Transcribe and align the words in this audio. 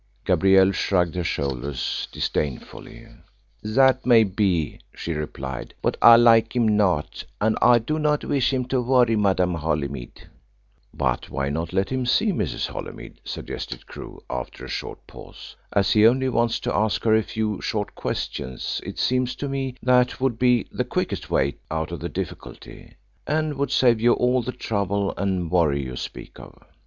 Gabrielle 0.25 0.71
shrugged 0.71 1.13
her 1.13 1.23
shoulders 1.23 2.07
disdainfully. 2.11 3.07
"That 3.61 4.03
may 4.03 4.23
be," 4.23 4.79
she 4.95 5.13
replied; 5.13 5.75
"but 5.79 5.95
I 6.01 6.15
like 6.15 6.55
him 6.55 6.75
not, 6.75 7.23
and 7.39 7.55
I 7.61 7.77
do 7.77 7.99
not 7.99 8.25
wish 8.25 8.51
him 8.51 8.65
to 8.69 8.81
worry 8.81 9.15
Madame 9.15 9.53
Holymead." 9.53 10.25
"But 10.91 11.29
why 11.29 11.49
not 11.49 11.71
let 11.71 11.91
him 11.91 12.07
see 12.07 12.31
Mrs. 12.33 12.65
Holymead?" 12.65 13.19
suggested 13.23 13.85
Crewe, 13.85 14.23
after 14.27 14.65
a 14.65 14.67
short 14.67 15.05
pause. 15.05 15.55
"As 15.71 15.91
he 15.91 16.07
only 16.07 16.29
wants 16.29 16.59
to 16.61 16.75
ask 16.75 17.03
her 17.03 17.13
a 17.15 17.21
few 17.21 17.61
short 17.61 17.93
questions, 17.93 18.81
it 18.83 18.97
seems 18.97 19.35
to 19.35 19.47
me 19.47 19.75
that 19.83 20.19
would 20.19 20.39
be 20.39 20.65
the 20.71 20.83
quickest 20.83 21.29
way 21.29 21.57
out 21.69 21.91
of 21.91 21.99
the 21.99 22.09
difficulty, 22.09 22.95
and 23.27 23.53
would 23.53 23.69
save 23.71 24.01
you 24.01 24.13
all 24.13 24.41
the 24.41 24.51
trouble 24.51 25.13
and 25.15 25.51
worry 25.51 25.83
you 25.83 25.95
speak 25.95 26.39
of." 26.39 26.57